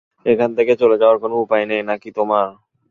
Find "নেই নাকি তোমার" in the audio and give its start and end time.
1.71-2.45